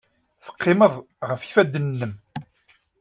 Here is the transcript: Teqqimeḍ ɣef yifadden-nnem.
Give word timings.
Teqqimeḍ 0.43 0.93
ɣef 1.29 1.41
yifadden-nnem. 1.43 2.13